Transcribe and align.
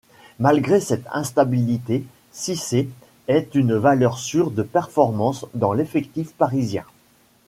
Malgré 0.39 0.79
cette 0.79 1.05
instabilité, 1.13 2.03
Cissé 2.31 2.89
est 3.27 3.53
une 3.53 3.75
valeur 3.75 4.17
sure 4.17 4.49
de 4.49 4.63
performance 4.63 5.45
dans 5.53 5.73
l'effectif 5.73 6.33
parisien. 6.33 6.85